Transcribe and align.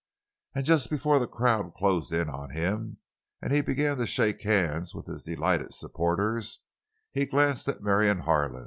And 0.55 0.65
just 0.65 0.89
before 0.89 1.19
the 1.19 1.27
crowd 1.27 1.75
closed 1.75 2.11
in 2.11 2.27
on 2.27 2.49
him 2.49 2.97
and 3.39 3.53
he 3.53 3.61
began 3.61 3.97
to 3.97 4.07
shake 4.07 4.41
hands 4.41 4.95
with 4.95 5.05
his 5.05 5.23
delighted 5.23 5.75
supporters, 5.75 6.61
he 7.11 7.27
glanced 7.27 7.67
at 7.67 7.83
Marion 7.83 8.21
Harlan. 8.21 8.59